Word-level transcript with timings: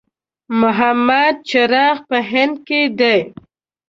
محمد 0.61 1.35
چراغ 1.49 1.97
په 2.09 2.17
هند 2.31 2.55
کې 2.67 2.81
دی. 2.99 3.19